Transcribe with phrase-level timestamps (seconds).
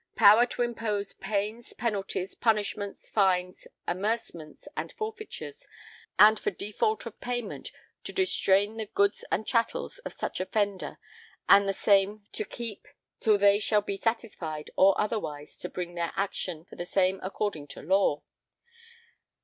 [0.15, 5.67] [Power to impose] pains penalties punishments fines amercements and forfeitures...
[6.17, 7.71] and for default of payment...
[8.05, 10.97] to distrain the goods and chattels of such offender
[11.47, 12.87] and the same to keep
[13.19, 17.67] till they shall be satisfied or otherwise to bring their action for the same according
[17.67, 18.23] to law.